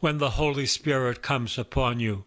[0.00, 2.24] when the Holy Spirit comes upon you,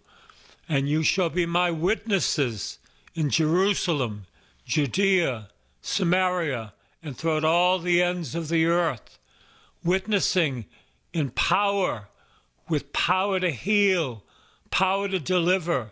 [0.69, 2.77] and you shall be my witnesses
[3.15, 4.25] in Jerusalem,
[4.65, 5.49] Judea,
[5.81, 9.19] Samaria, and throughout all the ends of the earth,
[9.83, 10.65] witnessing
[11.11, 12.07] in power,
[12.69, 14.23] with power to heal,
[14.71, 15.91] power to deliver,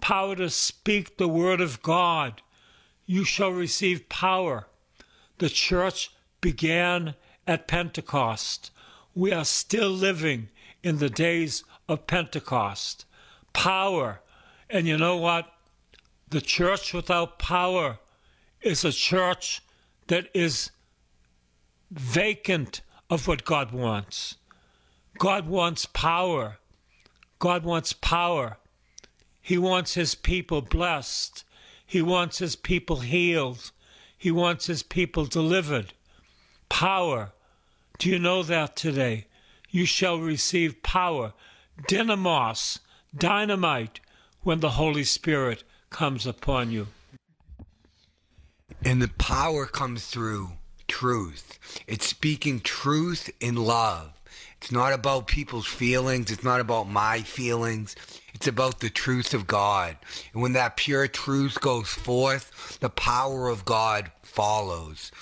[0.00, 2.40] power to speak the word of God.
[3.06, 4.66] You shall receive power.
[5.38, 7.14] The church began
[7.46, 8.70] at Pentecost.
[9.14, 10.48] We are still living
[10.82, 13.04] in the days of Pentecost.
[13.52, 14.20] Power.
[14.70, 15.52] And you know what?
[16.30, 17.98] The church without power
[18.60, 19.62] is a church
[20.08, 20.70] that is
[21.90, 24.36] vacant of what God wants.
[25.18, 26.58] God wants power.
[27.38, 28.58] God wants power.
[29.40, 31.44] He wants his people blessed.
[31.86, 33.70] He wants his people healed.
[34.16, 35.94] He wants his people delivered.
[36.68, 37.32] Power.
[37.98, 39.26] Do you know that today?
[39.70, 41.34] You shall receive power,
[41.86, 42.80] dynamos,
[43.16, 44.00] dynamite,
[44.42, 46.88] when the Holy Spirit comes upon you.
[48.84, 50.52] And the power comes through
[50.86, 51.58] truth.
[51.86, 54.12] It's speaking truth in love.
[54.60, 56.30] It's not about people's feelings.
[56.30, 57.94] It's not about my feelings.
[58.34, 59.96] It's about the truth of God.
[60.32, 65.12] And when that pure truth goes forth, the power of God follows.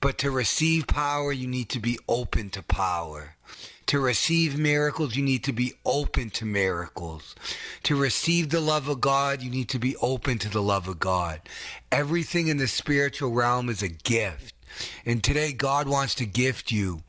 [0.00, 3.36] But to receive power, you need to be open to power.
[3.86, 7.34] To receive miracles, you need to be open to miracles.
[7.84, 10.98] To receive the love of God, you need to be open to the love of
[10.98, 11.42] God.
[11.92, 14.54] Everything in the spiritual realm is a gift.
[15.04, 17.02] And today, God wants to gift you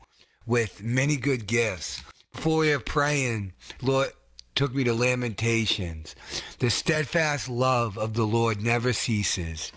[0.44, 2.02] with many good gifts.
[2.32, 4.10] Before we are praying, Lord
[4.54, 6.14] took me to Lamentations.
[6.58, 9.72] The steadfast love of the Lord never ceases.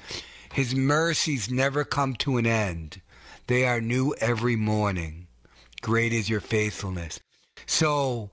[0.54, 3.02] His mercies never come to an end.
[3.48, 5.29] They are new every morning.
[5.82, 7.20] Great is your faithfulness.
[7.66, 8.32] So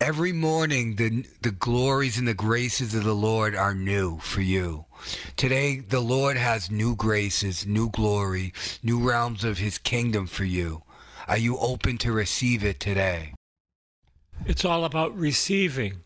[0.00, 4.86] every morning the the glories and the graces of the Lord are new for you.
[5.36, 8.52] Today the Lord has new graces, new glory,
[8.82, 10.82] new realms of his kingdom for you.
[11.28, 13.34] Are you open to receive it today?
[14.46, 16.00] It's all about receiving.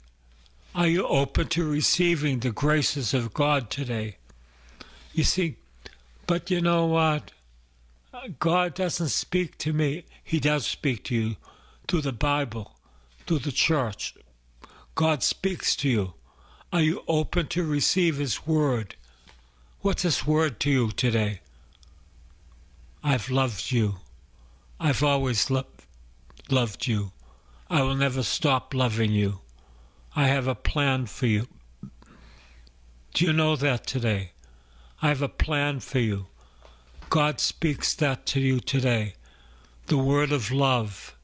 [0.75, 4.17] Are you open to receiving the graces of God today?
[5.13, 5.57] You see,
[6.27, 7.31] but you know what?
[8.39, 10.05] God doesn't speak to me.
[10.23, 11.37] He does speak to you
[11.89, 12.77] through the Bible,
[13.27, 14.15] through the church.
[14.95, 16.15] God speaks to you.
[16.73, 18.97] Are you open to receive His word?
[19.81, 21.41] What's His word to you today?
[23.03, 23.97] I've loved you.
[24.79, 25.67] I've always lo-
[26.51, 27.13] loved you.
[27.69, 29.41] I will never stop loving you.
[30.15, 31.49] I have a plan for you.
[33.13, 34.33] Do you know that today?
[35.03, 36.27] I have a plan for you.
[37.15, 39.15] God speaks that to you today.
[39.87, 41.15] The word of love.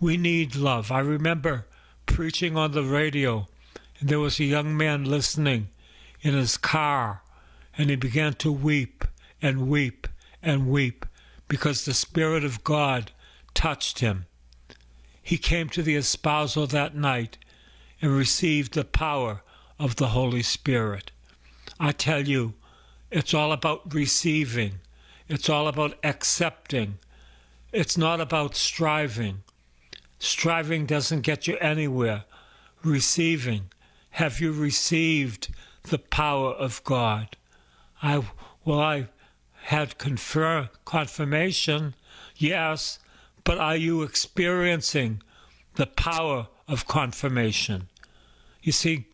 [0.00, 0.90] We need love.
[0.90, 1.66] I remember
[2.06, 3.46] preaching on the radio,
[4.00, 5.68] and there was a young man listening
[6.22, 7.20] in his car,
[7.76, 9.04] and he began to weep
[9.42, 10.08] and weep
[10.42, 11.04] and weep
[11.46, 13.12] because the Spirit of God
[13.52, 14.24] touched him.
[15.22, 17.36] He came to the espousal that night
[18.00, 19.42] and received the power
[19.78, 21.10] of the Holy Spirit.
[21.78, 22.54] I tell you,
[23.10, 24.80] it's all about receiving.
[25.28, 26.98] It's all about accepting.
[27.72, 29.42] It's not about striving.
[30.18, 32.24] Striving doesn't get you anywhere.
[32.84, 33.70] Receiving.
[34.10, 35.48] Have you received
[35.82, 37.36] the power of God?
[38.02, 38.22] I
[38.64, 39.08] well, I
[39.64, 41.94] had confer, confirmation,
[42.36, 42.98] yes,
[43.44, 45.22] but are you experiencing
[45.74, 47.88] the power of confirmation?
[48.62, 49.06] You see,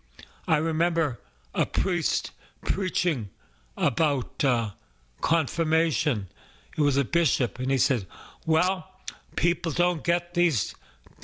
[0.48, 1.20] I remember
[1.54, 2.32] a priest
[2.64, 3.28] preaching
[3.76, 4.70] about uh,
[5.22, 6.26] confirmation.
[6.76, 8.06] It was a bishop, and he said,
[8.44, 8.88] Well,
[9.36, 10.74] people don't get these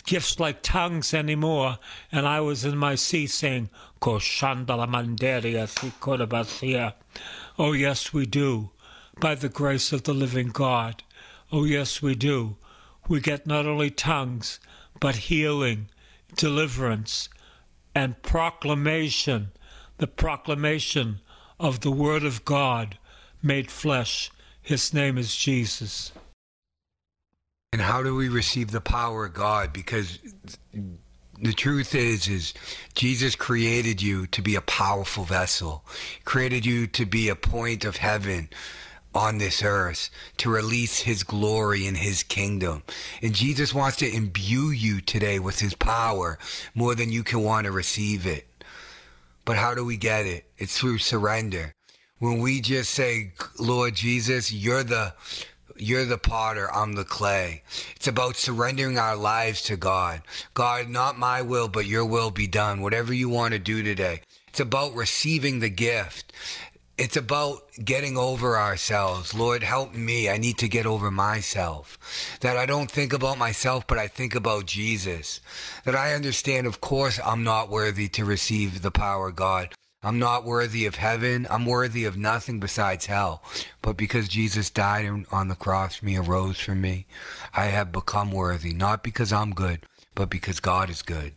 [0.05, 1.79] gifts like tongues anymore.
[2.11, 3.69] And I was in my seat saying,
[4.03, 4.19] Oh,
[7.73, 8.71] yes, we do,
[9.21, 11.03] by the grace of the living God.
[11.53, 12.57] Oh, yes, we do.
[13.09, 14.61] We get not only tongues,
[15.01, 15.89] but healing,
[16.37, 17.29] deliverance,
[17.95, 19.51] and proclamation,
[19.97, 21.21] the proclamation
[21.59, 22.99] of the Word of God
[23.43, 24.31] made flesh.
[24.63, 26.13] His name is Jesus.
[27.73, 29.73] And how do we receive the power of God?
[29.73, 30.19] Because
[31.41, 32.55] the truth is is
[32.95, 35.85] Jesus created you to be a powerful vessel.
[36.25, 38.49] Created you to be a point of heaven
[39.15, 42.83] on this earth to release his glory and his kingdom.
[43.23, 46.39] And Jesus wants to imbue you today with his power
[46.75, 48.47] more than you can want to receive it.
[49.45, 50.51] But how do we get it?
[50.59, 51.73] It's through surrender.
[52.19, 55.15] When we just say, Lord Jesus, you're the
[55.77, 57.63] you're the potter, I'm the clay.
[57.95, 60.23] It's about surrendering our lives to God.
[60.53, 62.81] God, not my will, but your will be done.
[62.81, 64.23] Whatever you want to do today.
[64.49, 66.33] It's about receiving the gift.
[66.97, 69.33] It's about getting over ourselves.
[69.33, 70.29] Lord, help me.
[70.29, 71.97] I need to get over myself.
[72.41, 75.41] That I don't think about myself, but I think about Jesus.
[75.85, 79.78] That I understand, of course, I'm not worthy to receive the power of God.
[80.03, 81.47] I'm not worthy of heaven.
[81.51, 83.43] I'm worthy of nothing besides hell.
[83.83, 87.07] But because Jesus died on the cross for me, arose for me,
[87.53, 88.73] I have become worthy.
[88.73, 89.81] Not because I'm good,
[90.15, 91.33] but because God is good.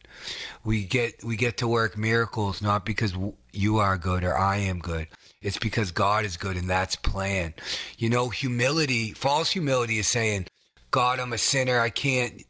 [0.63, 3.15] We get we get to work miracles not because
[3.51, 5.07] you are good or I am good.
[5.41, 7.55] It's because God is good and that's plan.
[7.97, 10.47] You know, humility, false humility is saying,
[10.91, 11.79] God, I'm a sinner.
[11.79, 12.43] I can't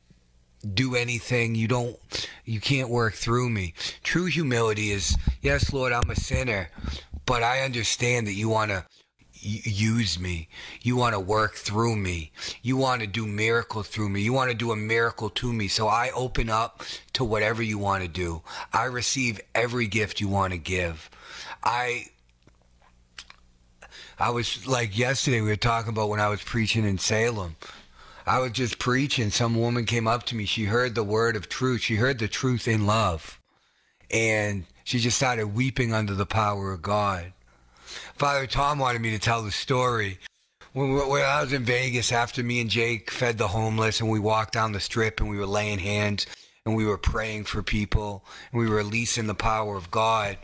[0.73, 1.55] do anything.
[1.55, 1.97] You don't,
[2.45, 3.73] you can't work through me.
[4.03, 6.69] True humility is, yes, Lord, I'm a sinner,
[7.25, 8.85] but I understand that you want to
[9.41, 10.47] use me.
[10.81, 12.31] You want to work through me.
[12.61, 14.21] You want to do miracles through me.
[14.21, 15.67] You want to do a miracle to me.
[15.67, 18.43] So I open up to whatever you want to do.
[18.71, 21.09] I receive every gift you want to give.
[21.63, 22.05] I
[24.19, 27.55] I was like yesterday we were talking about when I was preaching in Salem.
[28.25, 29.31] I was just preaching.
[29.31, 30.45] Some woman came up to me.
[30.45, 31.81] She heard the word of truth.
[31.81, 33.39] She heard the truth in love.
[34.09, 37.33] And she just started weeping under the power of God.
[38.15, 40.19] Father Tom wanted me to tell the story.
[40.73, 44.19] When, when I was in Vegas after me and Jake fed the homeless and we
[44.19, 46.27] walked down the strip and we were laying hands
[46.65, 50.37] and we were praying for people and we were releasing the power of God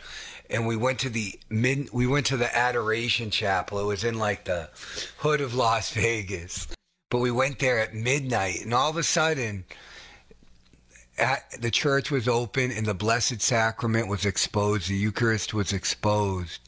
[0.50, 4.18] and we went to the mid we went to the adoration chapel it was in
[4.18, 4.70] like the
[5.18, 6.68] hood of las vegas
[7.10, 9.66] but we went there at midnight and all of a sudden
[11.18, 16.60] at, the church was open and the blessed sacrament was exposed the eucharist was exposed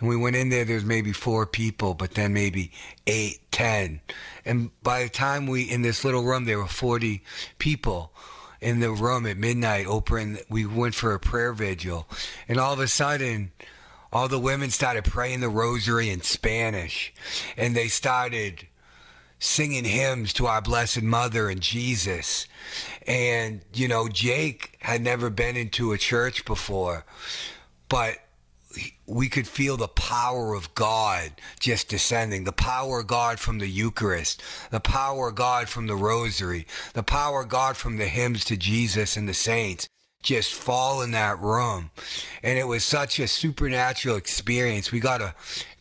[0.00, 2.72] and we went in there there's maybe four people but then maybe
[3.06, 4.00] eight ten
[4.44, 7.22] and by the time we in this little room there were 40
[7.58, 8.12] people
[8.62, 9.86] in the room at midnight.
[9.86, 12.08] Oprah we went for a prayer vigil,
[12.48, 13.50] and all of a sudden,
[14.12, 17.12] all the women started praying the rosary in Spanish,
[17.56, 18.68] and they started
[19.42, 22.46] singing hymns to our Blessed Mother and Jesus.
[23.08, 27.04] And, you know, Jake had never been into a church before,
[27.88, 28.18] but
[29.04, 33.66] we could feel the power of God just descending, the power of God from the
[33.66, 34.40] Eucharist,
[34.70, 38.56] the power of God from the Rosary, the power of God from the hymns to
[38.56, 39.88] Jesus and the saints
[40.22, 41.90] just fall in that room.
[42.44, 44.92] And it was such a supernatural experience.
[44.92, 45.34] We got a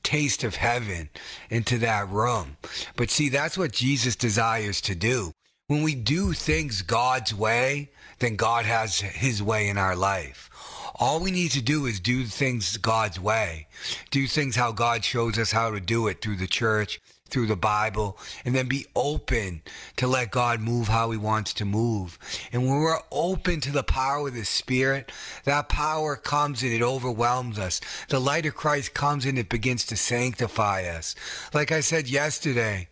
[0.04, 1.10] taste of heaven
[1.50, 2.58] into that room.
[2.96, 5.34] But see, that's what Jesus desires to do.
[5.68, 10.50] When we do things God's way, then God has his way in our life.
[10.96, 13.68] All we need to do is do things God's way,
[14.12, 17.00] do things how God shows us how to do it through the church,
[17.32, 19.62] through the Bible, and then be open
[19.98, 22.20] to let God move how He wants to move.
[22.52, 25.12] And when we're open to the power of the Spirit,
[25.46, 27.82] that power comes and it overwhelms us.
[28.10, 31.16] The light of Christ comes and it begins to sanctify us.
[31.54, 32.90] Like I said yesterday,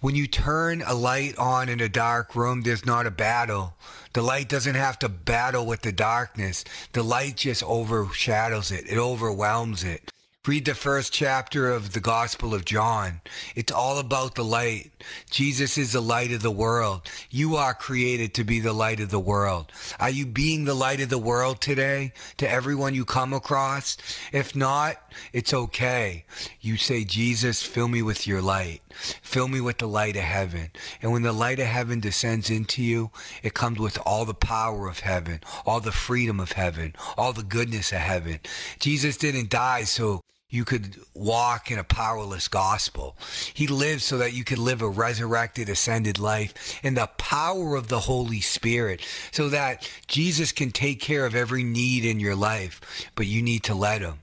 [0.00, 3.74] when you turn a light on in a dark room, there's not a battle.
[4.12, 6.62] The light doesn't have to battle with the darkness.
[6.92, 8.84] The light just overshadows it.
[8.86, 10.10] It overwhelms it.
[10.46, 13.22] Read the first chapter of the Gospel of John.
[13.54, 14.90] It's all about the light.
[15.30, 17.08] Jesus is the light of the world.
[17.30, 19.72] You are created to be the light of the world.
[19.98, 23.96] Are you being the light of the world today to everyone you come across?
[24.32, 24.98] If not,
[25.32, 26.26] it's okay.
[26.60, 28.82] You say, Jesus, fill me with your light.
[29.22, 30.72] Fill me with the light of heaven.
[31.00, 33.10] And when the light of heaven descends into you,
[33.42, 37.42] it comes with all the power of heaven, all the freedom of heaven, all the
[37.42, 38.40] goodness of heaven.
[38.78, 43.16] Jesus didn't die so you could walk in a powerless gospel.
[43.52, 47.88] He lived so that you could live a resurrected, ascended life in the power of
[47.88, 53.10] the Holy Spirit so that Jesus can take care of every need in your life,
[53.16, 54.20] but you need to let him.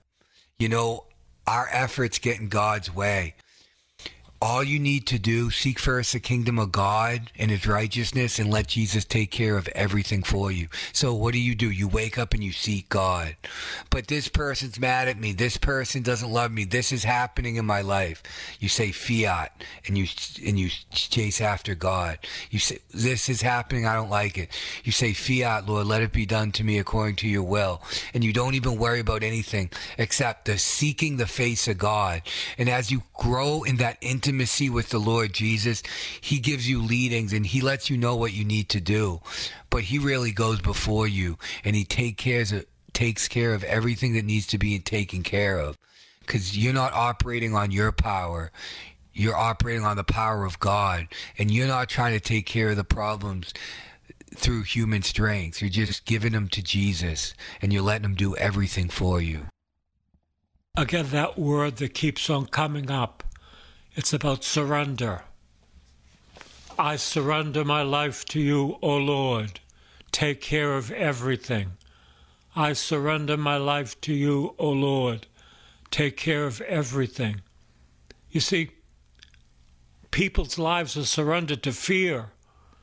[0.58, 1.06] You know,
[1.48, 3.36] our efforts get in God's way.
[4.42, 8.50] All you need to do, seek first the kingdom of God and his righteousness and
[8.50, 10.68] let Jesus take care of everything for you.
[10.94, 11.70] So what do you do?
[11.70, 13.36] You wake up and you seek God.
[13.92, 15.32] But this person's mad at me.
[15.34, 16.64] This person doesn't love me.
[16.64, 18.24] This is happening in my life.
[18.60, 20.08] You say fiat and you
[20.44, 22.18] and you chase after God.
[22.50, 23.86] You say this is happening.
[23.86, 24.50] I don't like it.
[24.84, 27.84] You say fiat, Lord, let it be done to me according to your will.
[28.12, 29.70] And you don't even worry about anything
[30.00, 32.24] except the seeking the face of God.
[32.58, 35.84] And as you grow in that intimacy intimacy with the Lord Jesus,
[36.22, 39.20] He gives you leadings and He lets you know what you need to do.
[39.70, 44.14] But He really goes before you and He take cares of, takes care of everything
[44.14, 45.78] that needs to be taken care of.
[46.22, 48.52] Because you're not operating on your power.
[49.14, 51.08] You're operating on the power of God.
[51.38, 53.54] And you're not trying to take care of the problems
[54.34, 55.62] through human strength.
[55.62, 59.48] You're just giving them to Jesus and you're letting Him do everything for you.
[60.78, 63.26] Again, that word that keeps on coming up
[63.96, 65.24] it's about surrender.
[66.80, 69.60] I surrender my life to you, O Lord.
[70.12, 71.72] Take care of everything.
[72.56, 75.28] I surrender my life to you, O Lord.
[75.90, 77.42] Take care of everything.
[78.30, 78.72] You see,
[80.12, 82.32] people's lives are surrendered to fear.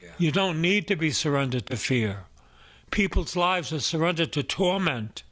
[0.02, 0.10] Yeah.
[0.18, 2.24] You don't need to be surrendered to fear.
[2.90, 5.22] People's lives are surrendered to torment.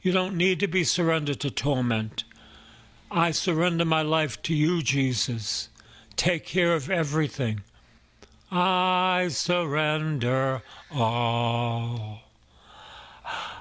[0.00, 2.24] You don't need to be surrendered to torment.
[3.16, 5.68] I surrender my life to you, Jesus.
[6.16, 7.60] Take care of everything.
[8.50, 12.22] I surrender all.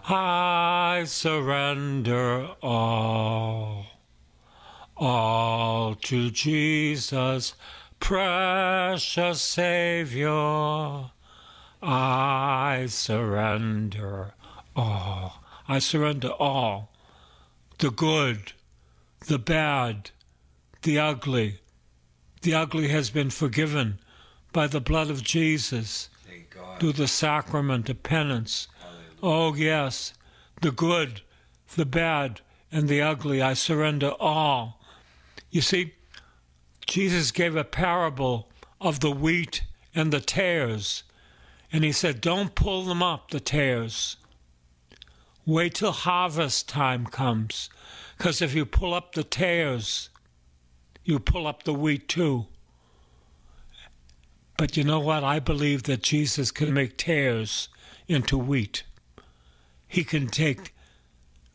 [0.09, 3.85] I surrender all.
[4.97, 7.53] All to Jesus,
[7.99, 10.31] precious Savior.
[11.83, 14.33] I surrender
[14.75, 15.43] all.
[15.67, 16.89] I surrender all.
[17.77, 18.53] The good,
[19.27, 20.11] the bad,
[20.81, 21.59] the ugly.
[22.41, 23.99] The ugly has been forgiven
[24.51, 26.09] by the blood of Jesus
[26.79, 28.67] through the sacrament of penance.
[28.79, 29.07] Hallelujah.
[29.23, 30.13] Oh, yes,
[30.61, 31.21] the good,
[31.75, 34.79] the bad, and the ugly, I surrender all.
[35.51, 35.93] You see,
[36.85, 38.49] Jesus gave a parable
[38.81, 39.63] of the wheat
[39.95, 41.03] and the tares,
[41.71, 44.17] and he said, Don't pull them up, the tares.
[45.45, 47.69] Wait till harvest time comes.
[48.17, 50.09] Because if you pull up the tares,
[51.03, 52.47] you pull up the wheat too.
[54.57, 55.23] But you know what?
[55.23, 57.69] I believe that Jesus can make tares
[58.07, 58.83] into wheat.
[59.87, 60.73] He can take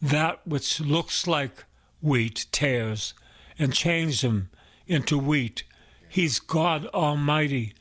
[0.01, 1.65] that which looks like
[2.01, 3.15] wheat, tares,
[3.59, 4.51] and change them
[4.87, 5.65] into wheat.
[6.09, 7.75] He's God Almighty.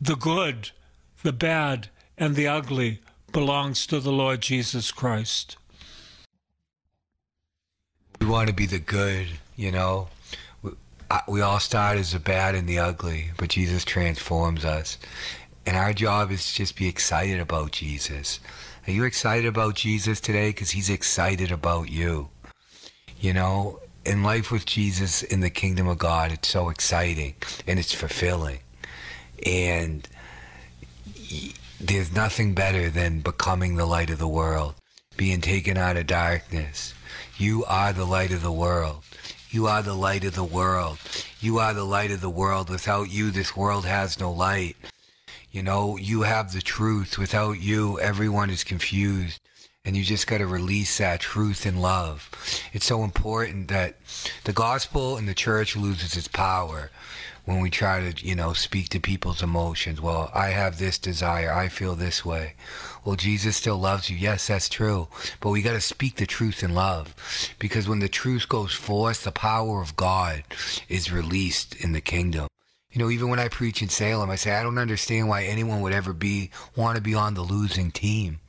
[0.00, 0.70] The good,
[1.22, 1.88] the bad,
[2.18, 3.00] and the ugly
[3.32, 5.56] belongs to the Lord Jesus Christ.
[8.26, 10.08] We want to be the good, you know.
[10.60, 10.72] We,
[11.28, 14.98] we all start as the bad and the ugly, but Jesus transforms us.
[15.64, 18.40] And our job is just be excited about Jesus.
[18.88, 20.48] Are you excited about Jesus today?
[20.48, 22.30] Because he's excited about you.
[23.20, 27.78] You know, in life with Jesus in the kingdom of God, it's so exciting and
[27.78, 28.58] it's fulfilling.
[29.46, 30.08] And
[31.80, 34.74] there's nothing better than becoming the light of the world,
[35.16, 36.92] being taken out of darkness,
[37.38, 39.02] you are the light of the world.
[39.50, 40.98] You are the light of the world.
[41.38, 42.70] You are the light of the world.
[42.70, 44.76] Without you, this world has no light.
[45.50, 47.18] You know, you have the truth.
[47.18, 49.40] Without you, everyone is confused.
[49.84, 52.30] And you just got to release that truth and love.
[52.72, 53.96] It's so important that
[54.44, 56.90] the gospel and the church loses its power
[57.46, 60.00] when we try to, you know, speak to people's emotions.
[60.00, 61.52] Well, I have this desire.
[61.52, 62.54] I feel this way.
[63.04, 64.16] Well, Jesus still loves you.
[64.16, 65.08] Yes, that's true.
[65.40, 67.14] But we got to speak the truth in love
[67.60, 70.42] because when the truth goes forth, the power of God
[70.88, 72.48] is released in the kingdom.
[72.90, 75.82] You know, even when I preach in Salem, I say, I don't understand why anyone
[75.82, 78.40] would ever be, want to be on the losing team.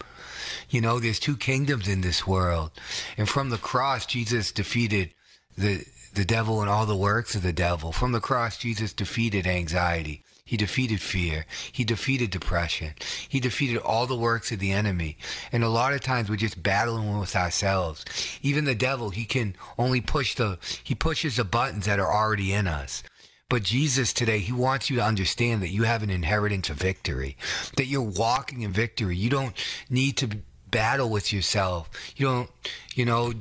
[0.70, 2.72] You know, there's two kingdoms in this world.
[3.16, 5.14] And from the cross, Jesus defeated
[5.56, 7.92] the, the devil and all the works of the devil.
[7.92, 10.24] From the cross, Jesus defeated anxiety.
[10.48, 11.46] He defeated fear.
[11.74, 12.94] He defeated depression.
[13.28, 15.18] He defeated all the works of the enemy.
[15.52, 18.06] And a lot of times we're just battling with ourselves.
[18.42, 22.54] Even the devil, he can only push the, he pushes the buttons that are already
[22.54, 23.04] in us.
[23.50, 27.36] But Jesus today, he wants you to understand that you have an inheritance of victory,
[27.76, 29.18] that you're walking in victory.
[29.18, 29.54] You don't
[29.90, 30.40] need to
[30.72, 31.90] battle with yourself.
[32.16, 32.50] You don't,
[32.96, 33.34] you know,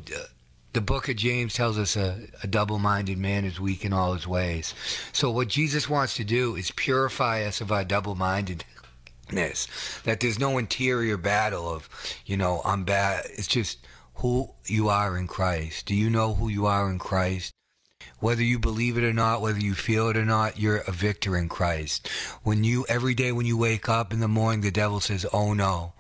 [0.77, 4.13] the book of James tells us a, a double minded man is weak in all
[4.13, 4.75] his ways.
[5.11, 9.69] So, what Jesus wants to do is purify us of our double mindedness,
[10.05, 11.89] that there's no interior battle of,
[12.27, 13.25] you know, I'm bad.
[13.39, 15.87] It's just who you are in Christ.
[15.87, 17.55] Do you know who you are in Christ?
[18.21, 21.39] Whether you believe it or not, whether you feel it or not, you're a victor
[21.39, 22.07] in Christ.
[22.43, 25.55] When you, every day when you wake up in the morning, the devil says, Oh
[25.55, 25.95] no,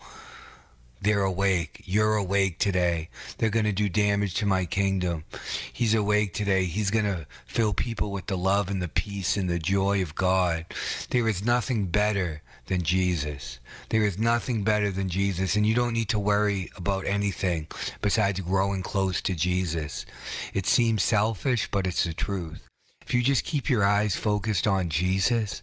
[1.00, 1.83] they're awake.
[1.85, 3.11] You're awake today.
[3.38, 5.25] They're going to do damage to my kingdom.
[5.73, 6.65] He's awake today.
[6.65, 10.15] He's going to fill people with the love and the peace and the joy of
[10.15, 10.67] God.
[11.11, 13.61] There is nothing better than Jesus.
[13.91, 17.69] There is nothing better than Jesus, and you don't need to worry about anything
[18.03, 20.05] besides growing close to Jesus.
[20.53, 22.67] It seems selfish, but it's the truth.
[23.03, 25.62] If you just keep your eyes focused on Jesus,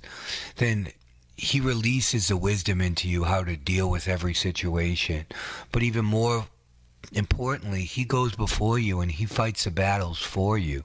[0.55, 0.93] then
[1.35, 5.25] he releases the wisdom into you how to deal with every situation.
[5.71, 6.47] But even more
[7.11, 10.83] importantly, he goes before you and he fights the battles for you.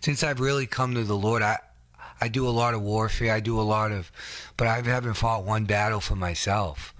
[0.00, 1.58] Since I've really come to the Lord, I
[2.20, 3.34] I do a lot of warfare.
[3.34, 4.10] I do a lot of,
[4.56, 6.94] but I haven't fought one battle for myself.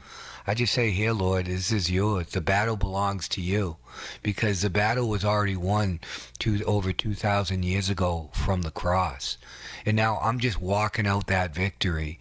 [0.47, 2.27] I just say, here, Lord, this is yours.
[2.27, 3.79] The battle belongs to you
[4.23, 6.01] because the battle was already won
[6.39, 9.39] two, over 2,000 years ago from the cross.
[9.87, 12.19] And now I'm just walking out that victory.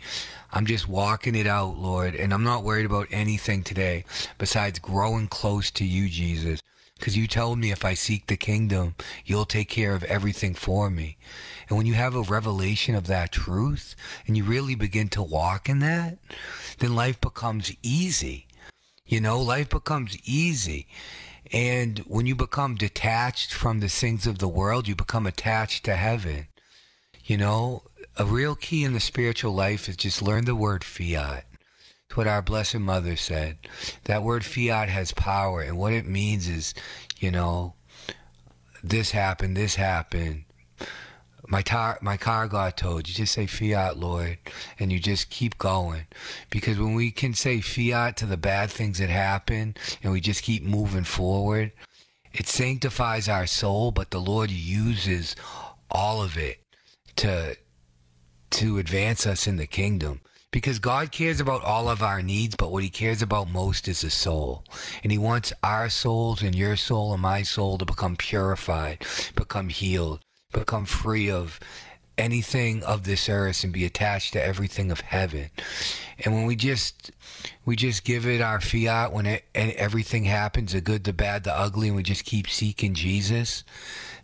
[0.55, 4.05] I'm just walking it out, Lord, and I'm not worried about anything today
[4.37, 6.61] besides growing close to you, Jesus.
[6.99, 8.93] Because you told me if I seek the kingdom,
[9.25, 11.17] you'll take care of everything for me.
[11.67, 13.95] And when you have a revelation of that truth
[14.27, 16.19] and you really begin to walk in that,
[16.77, 18.45] then life becomes easy.
[19.07, 20.85] You know, life becomes easy.
[21.51, 25.95] And when you become detached from the things of the world, you become attached to
[25.95, 26.47] heaven.
[27.25, 27.83] You know,
[28.17, 31.45] a real key in the spiritual life is just learn the word fiat.
[32.07, 33.57] It's what our Blessed Mother said.
[34.03, 36.73] That word fiat has power, and what it means is,
[37.19, 37.73] you know,
[38.83, 40.43] this happened, this happened.
[41.47, 43.07] My tar, my car got towed.
[43.07, 44.37] You just say fiat, Lord,
[44.79, 46.05] and you just keep going.
[46.49, 50.43] Because when we can say fiat to the bad things that happen, and we just
[50.43, 51.71] keep moving forward,
[52.31, 53.91] it sanctifies our soul.
[53.91, 55.35] But the Lord uses
[55.89, 56.63] all of it
[57.17, 57.57] to
[58.53, 62.71] to advance us in the kingdom because God cares about all of our needs, but
[62.71, 64.63] what he cares about most is the soul.
[65.01, 69.03] And he wants our souls and your soul and my soul to become purified,
[69.35, 70.19] become healed,
[70.53, 71.59] become free of
[72.15, 75.49] anything of this earth and be attached to everything of heaven.
[76.19, 77.11] And when we just
[77.65, 81.43] we just give it our fiat when it, and everything happens, the good, the bad,
[81.43, 83.63] the ugly, and we just keep seeking Jesus,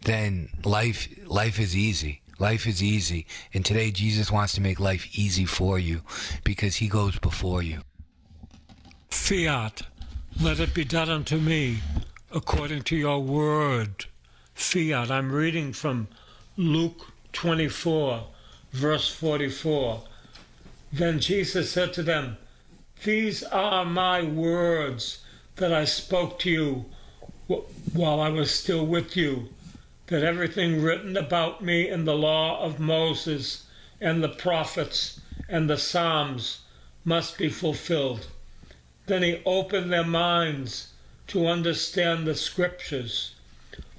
[0.04, 2.22] then life life is easy.
[2.40, 3.28] Life is easy.
[3.54, 6.02] And today, Jesus wants to make life easy for you
[6.46, 7.82] because he goes before you.
[9.10, 9.82] Fiat,
[10.42, 11.80] let it be done unto me
[12.32, 14.06] according to your word.
[14.54, 15.12] Fiat.
[15.12, 16.08] I'm reading from
[16.56, 18.24] Luke 24,
[18.72, 20.04] verse 44.
[20.94, 22.38] Then Jesus said to them,
[23.04, 25.20] These are my words
[25.58, 26.86] that I spoke to you
[27.94, 29.50] while I was still with you
[30.10, 33.66] that everything written about me in the law of Moses
[34.02, 36.62] and the prophets and the Psalms
[37.06, 38.26] must be fulfilled.
[39.06, 40.94] Then he opened their minds
[41.28, 43.36] to understand the scriptures.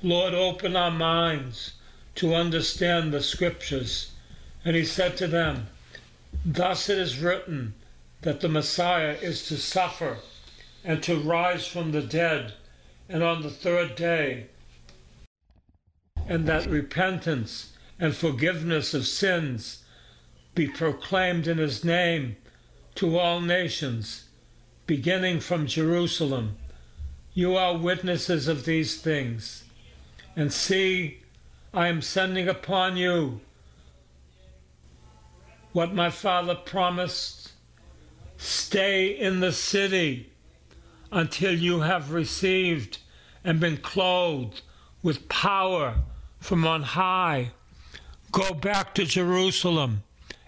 [0.02, 1.74] Lord, open our minds
[2.16, 4.10] to understand the scriptures.
[4.64, 5.68] And he said to them,
[6.44, 7.74] Thus it is written
[8.22, 10.18] that the Messiah is to suffer
[10.84, 12.54] and to rise from the dead,
[13.08, 14.46] and on the third day
[16.30, 19.82] and that repentance and forgiveness of sins
[20.54, 22.36] be proclaimed in his name
[22.94, 24.28] to all nations,
[24.86, 26.56] beginning from Jerusalem.
[27.34, 29.64] You are witnesses of these things.
[30.36, 31.18] And see,
[31.74, 33.40] I am sending upon you
[35.72, 37.50] what my father promised.
[38.36, 40.30] Stay in the city
[41.10, 42.98] until you have received
[43.42, 44.62] and been clothed
[45.02, 45.96] with power
[46.40, 47.52] from on high.
[48.32, 50.02] Go back to Jerusalem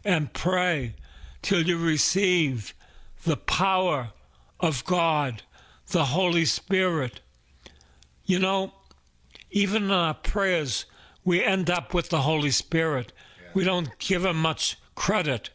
[0.04, 0.94] and pray
[1.42, 2.74] till you receive
[3.24, 4.10] the power
[4.58, 5.42] of God,
[5.88, 7.20] the Holy Spirit.
[8.24, 8.72] You know,
[9.50, 10.86] even in our prayers,
[11.24, 13.12] we end up with the Holy Spirit.
[13.40, 13.48] Yeah.
[13.54, 15.50] We don't give him much credit.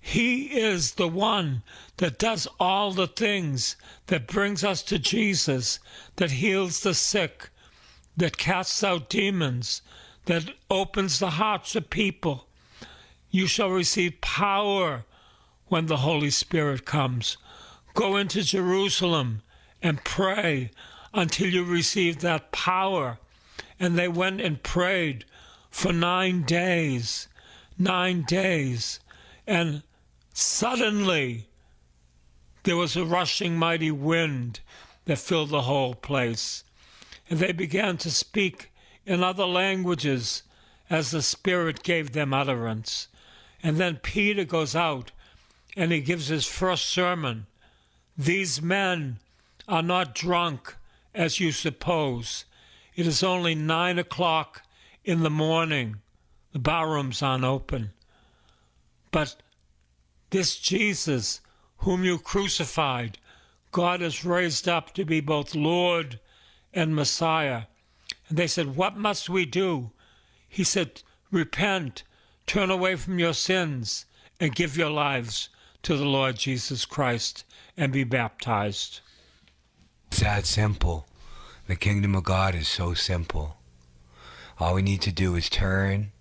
[0.00, 1.62] He is the one
[1.98, 3.76] that does all the things
[4.06, 5.78] that brings us to Jesus,
[6.16, 7.50] that heals the sick,
[8.20, 9.80] that casts out demons,
[10.26, 12.46] that opens the hearts of people.
[13.30, 15.06] You shall receive power
[15.68, 17.38] when the Holy Spirit comes.
[17.94, 19.40] Go into Jerusalem
[19.82, 20.70] and pray
[21.14, 23.18] until you receive that power.
[23.78, 25.24] And they went and prayed
[25.70, 27.26] for nine days.
[27.78, 29.00] Nine days.
[29.46, 29.82] And
[30.34, 31.48] suddenly
[32.64, 34.60] there was a rushing mighty wind
[35.06, 36.64] that filled the whole place
[37.30, 38.72] and they began to speak
[39.06, 40.42] in other languages
[40.90, 43.06] as the Spirit gave them utterance.
[43.62, 45.12] And then Peter goes out
[45.76, 47.46] and he gives his first sermon.
[48.18, 49.20] These men
[49.68, 50.74] are not drunk
[51.14, 52.44] as you suppose.
[52.96, 54.62] It is only nine o'clock
[55.04, 55.96] in the morning.
[56.52, 57.92] The barrooms aren't open.
[59.12, 59.36] But
[60.30, 61.40] this Jesus,
[61.78, 63.18] whom you crucified,
[63.70, 66.18] God has raised up to be both Lord
[66.72, 67.62] and Messiah.
[68.28, 69.90] And they said, What must we do?
[70.48, 72.02] He said, Repent,
[72.46, 74.06] turn away from your sins,
[74.38, 75.48] and give your lives
[75.82, 77.44] to the Lord Jesus Christ
[77.76, 79.00] and be baptized.
[80.08, 81.06] It's that simple.
[81.66, 83.56] The kingdom of God is so simple.
[84.58, 86.12] All we need to do is turn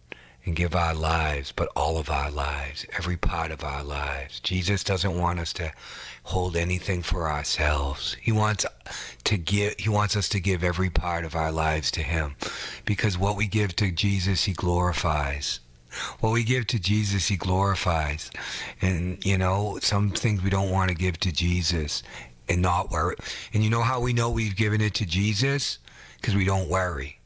[0.50, 4.40] and give our lives, but all of our lives, every part of our lives.
[4.40, 5.72] Jesus doesn't want us to
[6.24, 8.18] hold anything for ourselves.
[8.20, 8.66] He wants
[9.26, 12.36] to give he wants us to give every part of our lives to him
[12.84, 15.60] because what we give to Jesus he glorifies.
[16.20, 18.32] What we give to Jesus he glorifies.
[18.82, 22.02] And you know, some things we don't want to give to Jesus
[22.48, 23.18] and not worry.
[23.54, 25.78] And you know how we know we've given it to Jesus?
[26.20, 27.19] Because we don't worry.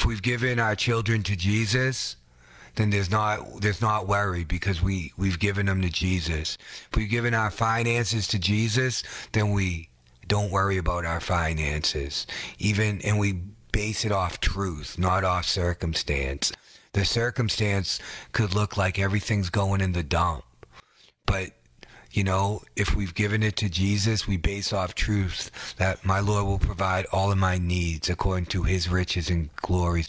[0.00, 2.16] If we've given our children to Jesus,
[2.76, 6.56] then there's not there's not worry because we we've given them to Jesus.
[6.90, 9.90] If we've given our finances to Jesus, then we
[10.26, 12.26] don't worry about our finances.
[12.58, 16.50] Even and we base it off truth, not off circumstance.
[16.94, 18.00] The circumstance
[18.32, 20.44] could look like everything's going in the dump.
[21.26, 21.50] But
[22.12, 26.46] you know, if we've given it to Jesus, we base off truth that my Lord
[26.46, 30.04] will provide all of my needs according to his riches and glory.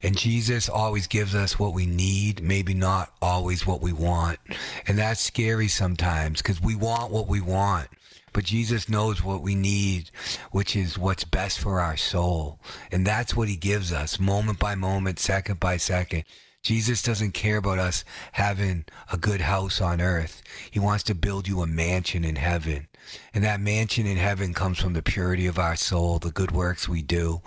[0.00, 4.38] And Jesus always gives us what we need, maybe not always what we want.
[4.86, 7.88] And that's scary sometimes because we want what we want.
[8.32, 10.10] But Jesus knows what we need,
[10.52, 12.60] which is what's best for our soul.
[12.92, 16.24] And that's what he gives us moment by moment, second by second.
[16.68, 20.42] Jesus doesn't care about us having a good house on earth.
[20.70, 22.88] He wants to build you a mansion in heaven.
[23.32, 26.86] And that mansion in heaven comes from the purity of our soul, the good works
[26.86, 27.40] we do.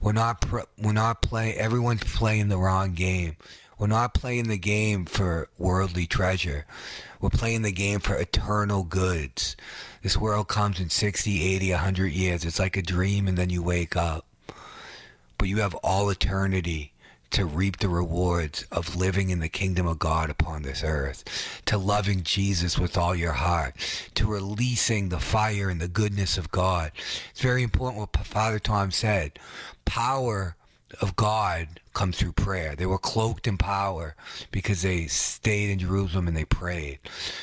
[0.00, 0.46] We're not
[0.78, 3.36] we're not playing everyone's playing the wrong game.
[3.76, 6.64] We're not playing the game for worldly treasure.
[7.20, 9.56] We're playing the game for eternal goods.
[10.04, 12.44] This world comes in 60, 80, 100 years.
[12.44, 14.26] It's like a dream and then you wake up.
[15.38, 16.92] But you have all eternity
[17.30, 21.24] to reap the rewards of living in the kingdom of God upon this earth,
[21.66, 23.74] to loving Jesus with all your heart,
[24.14, 26.92] to releasing the fire and the goodness of God.
[27.30, 29.38] It's very important what Father Tom said.
[29.84, 30.56] Power
[31.00, 32.74] of God comes through prayer.
[32.74, 34.16] They were cloaked in power
[34.50, 36.98] because they stayed in Jerusalem and they prayed.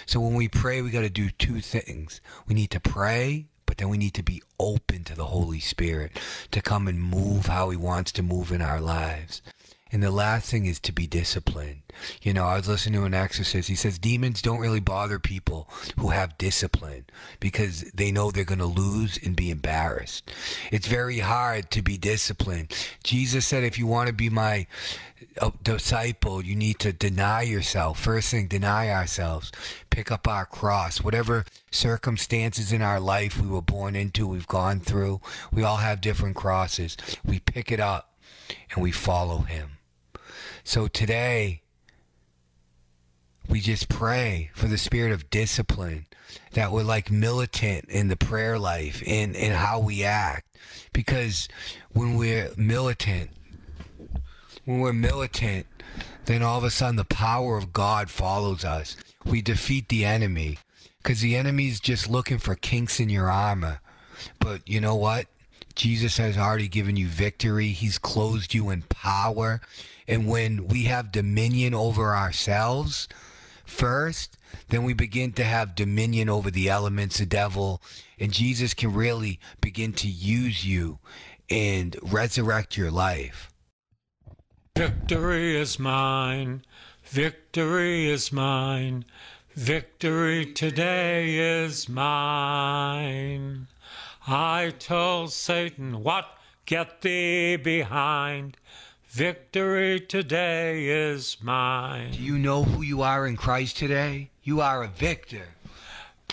[0.06, 2.20] So when we pray, we got to do two things.
[2.48, 6.20] We need to pray but then we need to be open to the Holy Spirit
[6.50, 9.44] to come and move how He wants to move in our lives.
[9.92, 11.82] And the last thing is to be disciplined.
[12.22, 13.70] You know, I was listening to an exorcist.
[13.70, 17.06] He says demons don't really bother people who have discipline
[17.40, 20.30] because they know they're going to lose and be embarrassed.
[20.72, 22.74] It's very hard to be disciplined.
[23.04, 24.68] Jesus said, if you want to be my
[25.42, 28.00] uh, disciple, you need to deny yourself.
[28.00, 29.52] First thing, deny ourselves.
[29.90, 31.02] Pick up our cross.
[31.02, 35.22] Whatever circumstances in our life we were born into, we've gone through,
[35.52, 36.98] we all have different crosses.
[37.26, 38.14] We pick it up
[38.74, 39.77] and we follow him.
[40.68, 41.62] So today,
[43.48, 46.08] we just pray for the spirit of discipline
[46.52, 50.58] that we're like militant in the prayer life in, in how we act.
[50.92, 51.48] Because
[51.94, 53.30] when we're militant,
[54.66, 55.68] when we're militant,
[56.26, 58.98] then all of a sudden the power of God follows us.
[59.24, 60.58] We defeat the enemy
[61.02, 63.80] because the enemy's just looking for kinks in your armor.
[64.42, 65.28] But you know what?
[65.76, 67.70] Jesus has already given you victory.
[67.70, 69.62] He's clothed you in power.
[70.08, 73.08] And when we have dominion over ourselves
[73.66, 74.38] first,
[74.70, 77.82] then we begin to have dominion over the elements, the devil,
[78.20, 81.00] and Jesus can really begin to use you
[81.50, 83.52] and resurrect your life.
[84.78, 86.64] Victory is mine.
[87.04, 89.06] Victory is mine.
[89.56, 93.68] Victory today is mine.
[94.28, 96.28] I told Satan, What?
[96.66, 98.58] Get thee behind.
[99.18, 102.12] Victory today is mine.
[102.12, 104.30] Do you know who you are in Christ today?
[104.44, 105.56] You are a victor.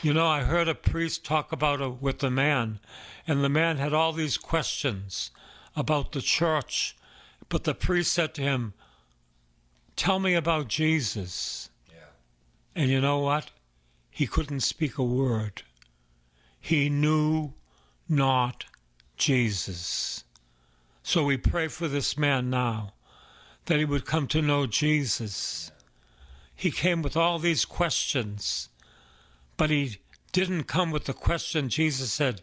[0.02, 2.80] You know, I heard a priest talk about it with a man,
[3.26, 5.30] and the man had all these questions
[5.74, 6.94] about the church,
[7.48, 8.74] but the priest said to him,
[9.96, 11.70] Tell me about Jesus.
[11.88, 12.10] Yeah.
[12.76, 13.50] And you know what?
[14.10, 15.62] He couldn't speak a word.
[16.60, 17.54] He knew
[18.10, 18.66] not
[19.16, 20.23] Jesus.
[21.06, 22.94] So we pray for this man now
[23.66, 25.70] that he would come to know Jesus.
[26.56, 28.70] He came with all these questions,
[29.58, 29.98] but he
[30.32, 32.40] didn't come with the question Jesus said,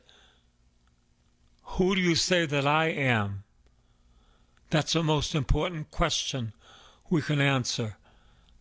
[1.63, 3.43] Who do you say that I am?
[4.69, 6.54] That's the most important question
[7.10, 7.97] we can answer.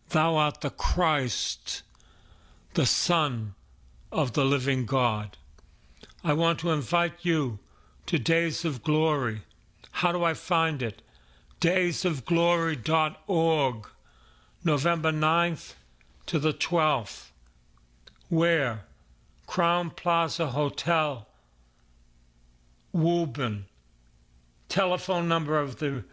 [0.09, 1.83] Thou art the Christ,
[2.73, 3.53] the Son
[4.11, 5.37] of the living God.
[6.23, 7.59] I want to invite you
[8.07, 9.43] to Days of Glory.
[9.91, 11.03] How do I find it?
[11.61, 13.87] daysofglory.org,
[14.63, 15.73] November 9th
[16.25, 17.27] to the 12th.
[18.29, 18.85] Where?
[19.47, 21.27] Crowne Plaza Hotel,
[22.91, 23.65] Woburn.
[24.69, 26.03] Telephone number of the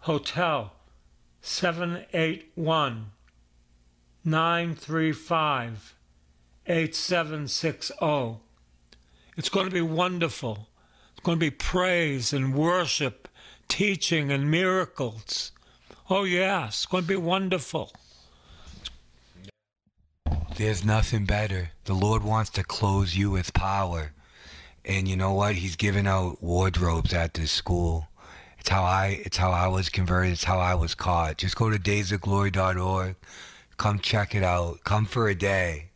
[0.00, 0.74] hotel
[1.40, 3.12] 781
[4.24, 5.94] 935
[6.66, 8.36] 8760.
[9.36, 10.68] It's going to be wonderful.
[11.22, 13.28] Going to be praise and worship,
[13.68, 15.52] teaching and miracles.
[16.10, 17.92] Oh, yes, it's going to be wonderful.
[20.56, 21.70] There's nothing better.
[21.84, 24.12] The Lord wants to close you with power.
[24.84, 25.54] And you know what?
[25.54, 28.08] He's giving out wardrobes at this school.
[28.58, 31.38] It's how I it's how I was converted, it's how I was caught.
[31.38, 33.16] Just go to daysofglory.org.
[33.76, 34.84] Come check it out.
[34.84, 35.90] Come for a day.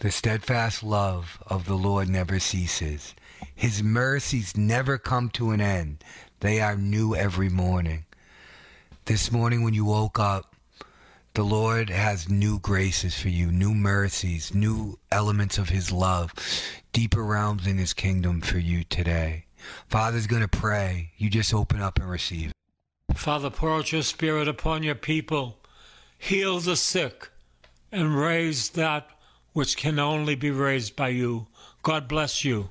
[0.00, 3.14] The steadfast love of the Lord never ceases.
[3.54, 6.04] His mercies never come to an end.
[6.40, 8.04] They are new every morning.
[9.06, 10.54] This morning when you woke up,
[11.34, 16.32] the Lord has new graces for you, new mercies, new elements of His love,
[16.92, 19.46] deeper realms in His kingdom for you today.
[19.88, 21.10] Father's going to pray.
[21.16, 22.52] You just open up and receive.
[23.14, 25.58] Father, pour out your Spirit upon your people.
[26.18, 27.30] Heal the sick
[27.90, 29.08] and raise that
[29.52, 31.46] which can only be raised by you.
[31.82, 32.70] God bless you.